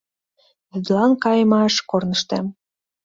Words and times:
Вӱдлан 0.71 1.11
кайымаш 1.23 1.73
корныштем 1.89 2.45